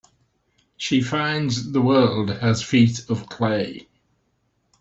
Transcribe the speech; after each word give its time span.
She 0.77 0.99
finds 1.03 1.73
the 1.73 1.79
world 1.79 2.31
has 2.31 2.63
feet 2.63 3.07
of 3.07 3.29
clay. 3.29 3.87